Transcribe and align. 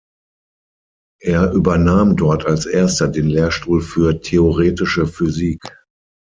Er 1.21 1.51
übernahm 1.51 2.15
dort 2.15 2.47
als 2.47 2.65
erster 2.65 3.07
den 3.07 3.27
Lehrstuhl 3.27 3.81
für 3.81 4.19
theoretische 4.19 5.05
Physik. 5.05 5.61